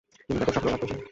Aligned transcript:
তিনি 0.25 0.37
ব্যাপক 0.39 0.53
সাফল্য 0.55 0.71
লাভ 0.71 0.79
করেছিলেন। 0.81 0.97